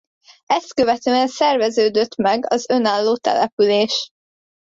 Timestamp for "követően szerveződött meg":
0.73-2.45